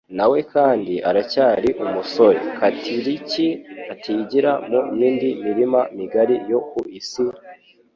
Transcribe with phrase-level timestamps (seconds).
[0.17, 2.39] Na we kandi aracyari umusore.
[2.59, 3.47] Ktlki
[3.93, 7.25] atigira mu yindi mirima migari yo ku isi,